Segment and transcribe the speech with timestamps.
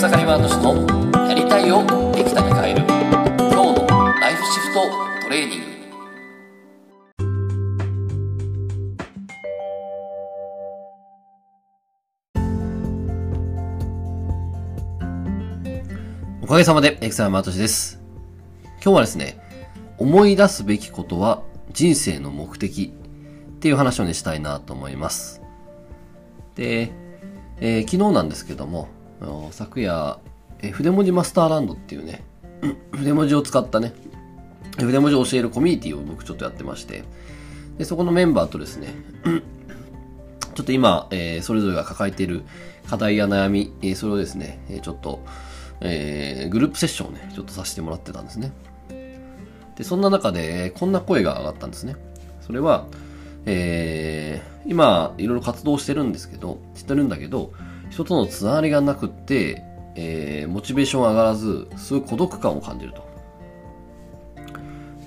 [0.00, 2.86] 草刈ワード氏のやりたいをできたに変える
[3.36, 3.86] 今日の
[4.18, 4.80] ライフシフト
[5.24, 5.66] トレーニング
[16.44, 18.00] おかげさまで、エクサマートシです。
[18.82, 19.38] 今日はですね、
[19.98, 21.42] 思い出すべきことは
[21.74, 25.42] 人生の目的っていう話をね、したいなと思います。
[26.54, 26.90] で、
[27.58, 28.88] えー昨日なんですけども、
[29.50, 30.18] 昨夜、
[30.62, 32.22] え筆文字マスターランドっていうね、
[32.92, 33.92] 筆文字を使ったね、
[34.78, 37.04] 筆文字を教えるコミュニティを僕ちょっとやってまして、
[37.78, 38.94] でそこのメンバーとですね、
[40.54, 42.42] ちょっと今、えーそれぞれが抱えている
[42.88, 45.24] 課題や悩み、えーそれをですね、ちょっと、
[45.80, 48.52] えーグループセッションをね、ちょっとさせてもらってたんですね。
[49.76, 51.96] で、そんな中で、こんな声が上がったんですね。
[52.40, 52.86] それは、
[53.46, 57.52] えー今、いろいろ活動してるんですけど、してるんだけど、
[57.90, 59.62] 人とのつながりがなくって、
[59.96, 63.04] えーモチベーション上がらず、すごい孤独感を感じると。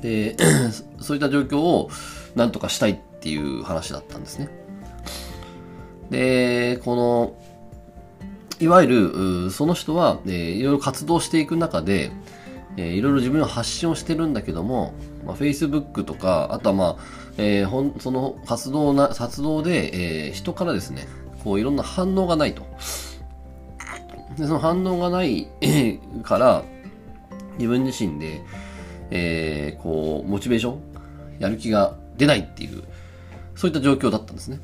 [0.00, 0.36] で、
[1.00, 1.90] そういった状況を
[2.34, 4.48] なんとかしたいっていう話だったんですね。
[6.10, 7.32] で、この、
[8.60, 12.10] いわゆる、その人は、えーいろいろ活動していく中で、
[12.76, 14.94] えーいろいろ自分の発信をしてるんだけども、
[15.26, 16.96] まあ、Facebook とか、あとはまあ、
[17.36, 21.08] えーほんその活動な、活動で、えー人からですね、
[21.48, 22.66] こういろんな反応がないと。
[24.36, 25.48] で、その反応がない
[26.22, 26.62] から、
[27.56, 28.42] 自分自身で、
[29.10, 30.80] えーこう、モチベーション、
[31.38, 32.84] やる気が出ないっていう、
[33.54, 34.60] そういった状況だったんですね。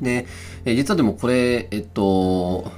[0.00, 0.26] で、
[0.64, 2.70] えー実はでもこれ、えっと、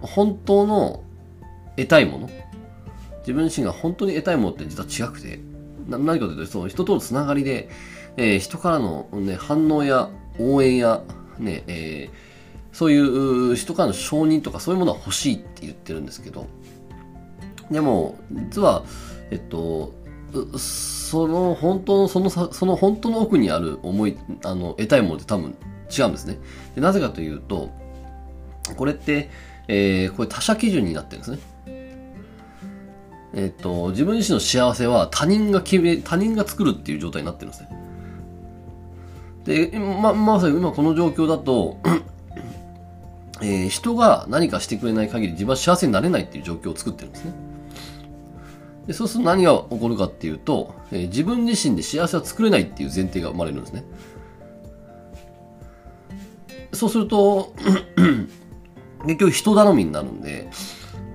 [0.00, 1.04] 本当の
[1.76, 2.30] 得たいもの
[3.20, 5.38] 自分自身が本当に得たいものって実は違くて、
[5.88, 7.68] な何かというと、その人とのつながりで、
[8.16, 11.02] えー人からの、ね、反応や応援や、
[11.38, 12.34] ね、えー
[12.74, 16.48] そういう人からの承認とかそういうものは欲しいって言ってるんですけど、
[17.70, 18.84] でも、実は、
[19.30, 19.94] えっと、
[20.58, 25.54] その本当の、その、その本当の奥にある思い、あの、得たいものって多分
[25.96, 26.38] 違うんですね。
[26.74, 27.70] でなぜかというと、
[28.76, 29.30] これって、
[29.68, 31.38] えーこれ他者基準になってるんですね。
[33.36, 37.83] えっと、自分自身の幸せは他人が決め、他人が作るっていう状態になってるんですね。
[39.44, 41.78] で、ま、まさに今この状況だと、
[43.42, 47.32] えー人が何かしてくれない限り自分は幸せになれないっていう状況を作ってるんですね。
[48.86, 53.84] でそうすると何が起こるかっていうと、えー自分自身で幸せは作れないっていう前提が生まれるんですね。
[56.72, 57.54] そうすると、
[59.06, 60.48] 結局人頼みになるんで、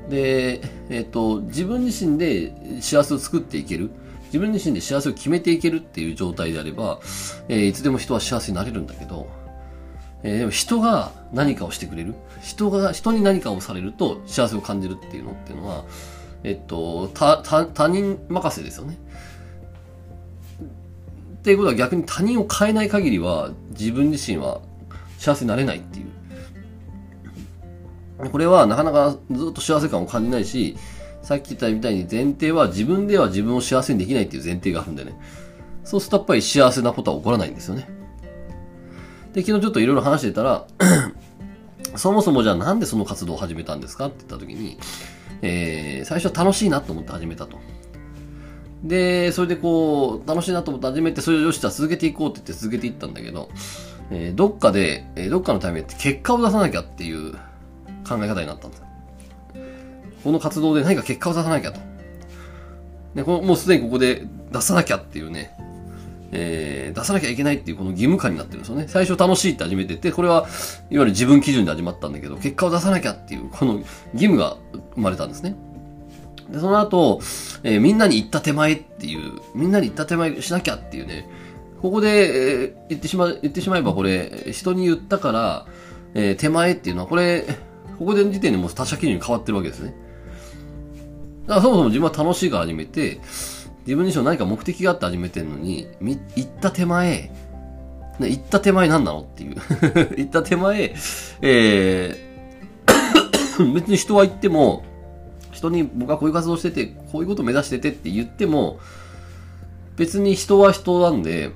[0.09, 3.91] で、えっ、と、自分自身で幸せを作っていける。
[4.29, 7.00] 自分自身で幸せを決めていけるっていう状態であれば、
[7.47, 9.28] えーいつでも人は幸せになれるんだけど、
[10.23, 12.16] えーでも人が何かをしてくれる？
[12.41, 15.85] 人が、人に何かをされると幸せを感じるっていうのっていうのは、
[16.44, 18.97] えっと、他、他、他人任せですよね。
[21.39, 24.62] っていうことは逆に他人を変えない限りは自分自身は
[25.18, 26.06] 幸せになれないっていう。
[28.29, 30.75] これはなかなかずっと幸せ感を感じないし、
[31.22, 35.13] さっき言ったみたいに前提は自分では自分を幸せにできないっていう前提があるんでね。
[35.84, 37.90] そうするとやっぱり幸せなことは起こらないんですよね。
[39.34, 40.68] で、昨日ちょっといろいろ話してたら、
[41.96, 44.78] そもそもじゃあなんでその活動を始めたんですかって言った時に、
[45.41, 47.59] えー、最初は楽しいなと思って始めたと。
[48.84, 53.50] で、それでこう、楽しいなと思って始めて、それをよし、じゃ続けていこうって言って続けていったんだけど、
[54.12, 57.34] えーどっかで、えーどっかのタイミングで結果を出さなきゃっていう
[58.07, 58.88] 考え方になったんです。
[60.24, 61.80] この活動で何か結果を出さなきゃと。
[63.16, 65.56] で、このもうすでにここで出さなきゃっていうね、
[66.31, 68.85] えー出さなきゃいけないっていうこの義務感になってるんですよね。
[68.88, 70.47] 最初楽しいって始めてて、これはいわ
[70.90, 73.74] ゆる自分基準で始まったんだけど、結果を出さなきゃっていうこの
[74.13, 74.57] 義務が
[74.96, 75.56] 生まれたんですね。
[76.50, 77.19] で、その後、
[77.63, 81.30] えーみんなに言った手前っていう、みんなに言った手前しなきゃっていうね、
[81.81, 85.65] ここで、えー言ってしま、言ってしまえばこれ、人に言ったから、
[86.13, 87.45] えー手前っていうのは、これ、
[87.98, 89.94] ここで時点でもう他者基準に変わってるわけですね。
[91.50, 93.19] だからそもそも自分は楽しいから始めて、
[93.80, 97.31] 自分自身何か目的があって始めてるのに、み行った手前、
[98.19, 99.56] ね、行った手前何なのっていう。
[100.16, 100.94] 行った手前、
[101.42, 104.84] えー 別に人は言っても、
[105.51, 108.80] 人に僕はこういう活動してて、こういうこと目指しててって言っても、
[109.98, 111.50] 別に人は人なんで、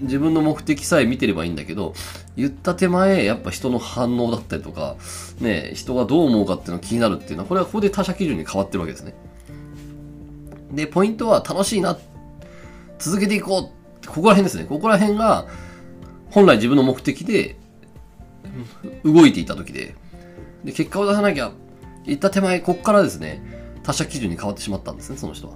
[0.00, 1.94] 自分の目的さえ見てればいいんだけど、
[2.36, 4.94] 言った手前、やっぱ人の反応だったりとか、
[5.40, 9.12] ね、人がどう思うかっていうのが気になるっていうのは、これはここで他者基準に変わってるわけですね。
[10.72, 11.98] で、ポイントは楽しいな、
[12.98, 13.72] 続けていこ
[14.04, 14.64] う、ここら辺ですね。
[14.64, 15.46] ここら辺が、
[16.30, 17.56] 本来自分の目的で、
[19.04, 19.94] 動いていた時で、
[20.64, 21.52] で、結果を出さなきゃ、
[22.04, 23.42] 言った手前、こっからですね、
[23.82, 25.54] 他者基準に変わってしまったんですね、その人は。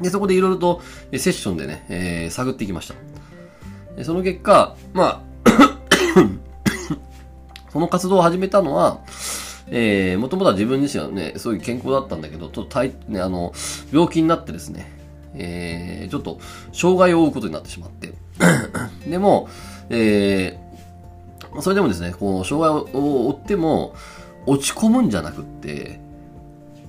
[0.00, 0.82] で、そこでいろいろと
[1.12, 2.94] セッションでね、えー、探っていきました。
[3.96, 5.50] でその結果、まあ
[7.72, 9.00] その活動を始めたのは、
[9.70, 13.52] えー、もともとは自分自身はね、そういう健康だったんだけど、ちょっと体、ね、あの、
[13.92, 14.90] 病気になってですね、
[15.34, 16.38] えー、ちょっと、
[16.72, 18.14] 障害を負うことになってしまって。
[19.08, 19.48] でも、
[19.90, 23.94] えー、それでもですね、こう、障害を負っても、
[24.46, 26.00] 落ち込むんじゃなくって、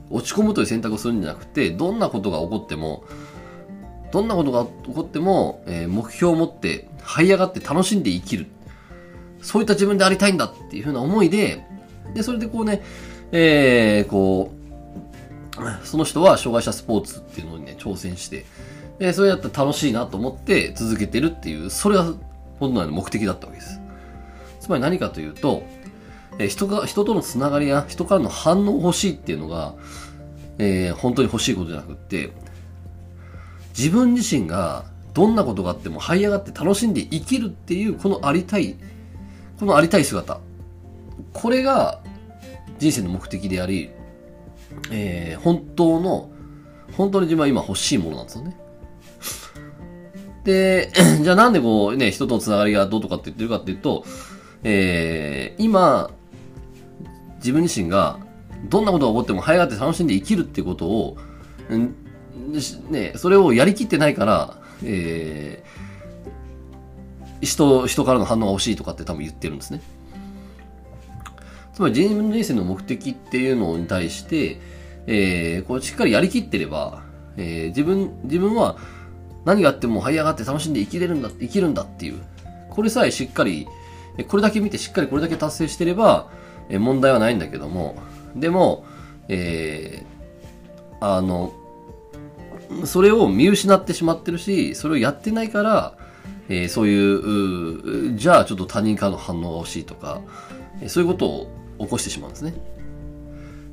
[0.09, 3.03] 落ち込むという選択をするんじゃなくて、どんなことが起こっても、
[4.11, 8.47] どんなことが起こっても、えー、目標を持って、這い上がって楽しんで生きる。
[9.41, 11.65] そういった自分でありたいんだっていうふうな思いで、
[12.13, 12.81] で、それでこうね、
[13.31, 14.59] えー、こう、
[15.85, 18.45] その人は障害者スポーツっていうのにね、挑戦して、
[18.97, 22.13] で、それやったら楽しいなと思って続けてるっていう、それが
[22.59, 23.79] 本来の目的だったわけです。
[24.59, 25.63] つまり何かというと、
[26.37, 29.75] え人が、人とのつながりや人からの反応欲しいっていうのが、
[30.57, 32.31] えー、本当に欲しいことじゃなくって、
[33.77, 38.75] 自分自身がどんなことがあっても這い上がって楽しんで生きるっていう、このありたい、
[39.59, 40.39] このありたい姿。
[41.33, 42.01] これが
[42.77, 43.91] 人生の目的であり、
[44.91, 46.29] えー、本当の、
[46.93, 48.57] 本当に自分は今欲しいものなんですよね。
[50.43, 54.05] で、 じゃあなんでこうね、人とのつながりがどうとかって言ってるかっていうと、
[54.63, 56.11] えー、今、
[57.37, 58.19] 自分自身が
[58.69, 61.17] どんなことが起こっても這い上がって楽しんで生きるってことを、
[62.89, 69.81] ね、それをやりきってないから、えー、人、人からの反応が欲しいとかって多分言ってるんですね。
[71.79, 74.59] つまり自分の人生の目的っていうのに対して、
[75.07, 77.03] えー、こうしっかりやりきってれば、
[77.37, 78.75] えー、自分、自分は
[79.45, 82.19] 何があっても這い上がって楽しんで生きれるんだ、生きるんだっていう、
[82.69, 83.65] これさえしっかり、
[84.27, 86.29] これだけ見てしっかりこれだけ達成してれば、
[86.67, 87.95] えー、問題はないんだけども、
[88.35, 88.83] でも、
[89.29, 91.53] えー、あの、
[92.83, 95.93] それを見失ってしまってるし、それをやってないから、
[96.49, 100.19] えー、そういう、じゃあちょっと他人からの反応が欲しいとか、
[100.87, 101.58] そういうことを
[101.89, 102.53] 起こしてしまうんですね。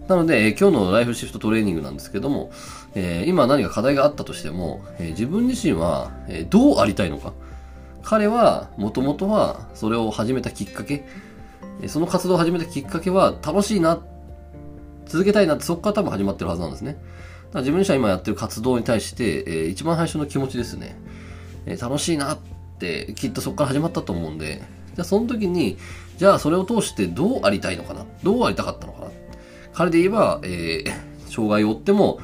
[0.09, 2.51] なので、えー、今日のライフシフトトレーニングなんですけども、
[2.95, 7.33] えー、今何か課題があったとしても、えー、自分自身は、えどうありたいのか。
[8.03, 11.05] 彼は、もともとは、それを始めたきっかけ、
[11.83, 14.01] えその活動を始めたきっかけは、楽しいな、
[15.07, 16.93] 続けたいなって、そこから多分始まってるはずなんですね。
[16.93, 17.01] だか
[17.55, 20.97] ら自分自身は今やってる活動に対して、え一番最初の気持ちですね。
[21.67, 22.39] え楽しいなっ
[22.79, 24.63] て、きっとそこから始まったと思うんで、
[24.97, 25.77] じゃあその時に、
[26.17, 28.07] じゃあそれを通してどうありたいのかな？
[28.23, 29.11] どうありたかったのかな？
[29.75, 30.93] 彼で言えば、えー、
[31.31, 32.19] 障害を負っても、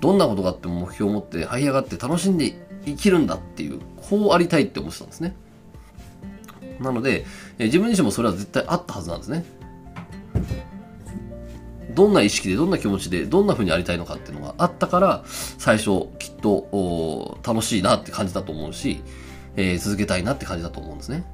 [0.00, 2.54] どんなことがあっても目標を持って這い上がって楽しんで
[2.86, 5.36] 生きるんだっていう、こうありたいって思ってたんですね。
[6.80, 7.24] なので、
[7.58, 9.44] えー、自分自身もそれは絶対あったはずなんですね。
[11.94, 19.02] どんな意識で、どんな気持ちで、どんな風にありたいのかっていうのがあったから、最初、きっと、楽しいなって感じだと思うし、
[19.56, 21.24] えー、続けたいなって感じだと思うんですね。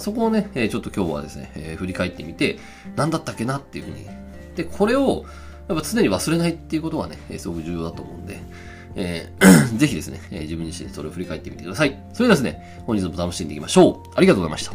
[0.00, 2.58] そこをね、ちょっと今日はですね、振り返ってみて、
[2.96, 4.06] 何だったっけなっていうふうに。
[4.56, 5.24] で、これを、
[5.68, 8.40] やっぱ常に忘れないっていうことがね、すごく重要だと思うんで、
[8.96, 11.98] えー、 ぜひですね、え自分自身それを振り返ってみてください。
[12.12, 14.10] それではですね、本日も楽しんでいきましょう。
[14.14, 14.72] ありがとうございました。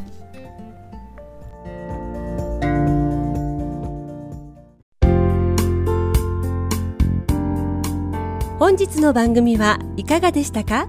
[8.57, 10.87] 本日の番組はいかがでしたか？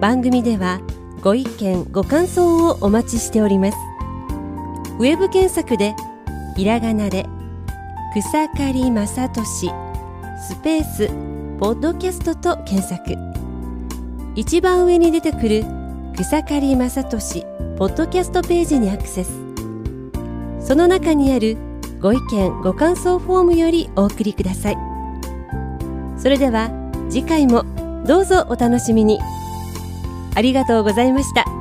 [0.00, 0.80] 番組では
[1.24, 3.78] ご意見ご感想をお待ちしております。
[4.98, 5.96] ウェブ検索で
[6.54, 7.24] ひらがなで
[8.12, 9.70] 草刈正俊
[10.46, 11.08] スペース
[11.58, 13.16] ポッドキャストと検索。
[14.36, 15.64] 一番上に出てくる
[16.14, 17.46] 草刈正俊
[17.78, 19.30] ポッドキャストページにアクセス。
[20.60, 21.56] その中にある
[22.02, 24.76] ご意見ご感想フォームよりお送りください。
[26.18, 26.68] それでは
[27.08, 27.64] 次回も
[28.06, 29.18] どうぞお楽しみに。
[30.34, 31.53] ありがとうございました。